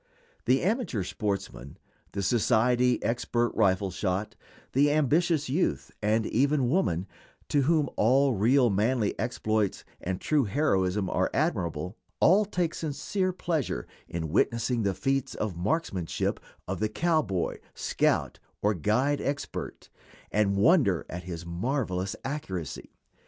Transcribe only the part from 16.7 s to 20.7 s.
the cowboy, scout, or guide expert, and